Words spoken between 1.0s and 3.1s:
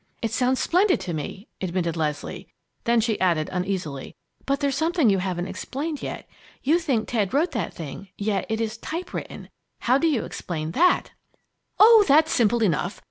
to me," admitted Leslie, then